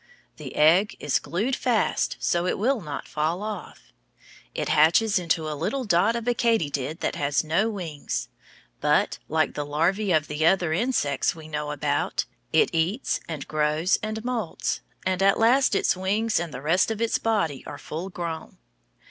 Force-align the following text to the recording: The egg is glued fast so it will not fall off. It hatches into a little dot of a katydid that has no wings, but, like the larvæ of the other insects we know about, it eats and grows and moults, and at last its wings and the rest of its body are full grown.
The 0.37 0.55
egg 0.55 0.95
is 0.99 1.19
glued 1.19 1.55
fast 1.55 2.17
so 2.19 2.47
it 2.47 2.57
will 2.57 2.81
not 2.81 3.07
fall 3.07 3.43
off. 3.43 3.93
It 4.55 4.67
hatches 4.67 5.19
into 5.19 5.47
a 5.47 5.53
little 5.53 5.83
dot 5.83 6.15
of 6.15 6.27
a 6.27 6.33
katydid 6.33 7.01
that 7.01 7.13
has 7.17 7.43
no 7.43 7.69
wings, 7.69 8.27
but, 8.79 9.19
like 9.29 9.53
the 9.53 9.63
larvæ 9.63 10.17
of 10.17 10.27
the 10.27 10.43
other 10.43 10.73
insects 10.73 11.35
we 11.35 11.47
know 11.47 11.69
about, 11.69 12.25
it 12.51 12.73
eats 12.73 13.19
and 13.29 13.47
grows 13.47 13.99
and 14.01 14.25
moults, 14.25 14.81
and 15.05 15.21
at 15.21 15.37
last 15.37 15.75
its 15.75 15.95
wings 15.95 16.39
and 16.39 16.51
the 16.51 16.63
rest 16.63 16.89
of 16.89 16.99
its 16.99 17.19
body 17.19 17.63
are 17.67 17.77
full 17.77 18.09
grown. 18.09 18.57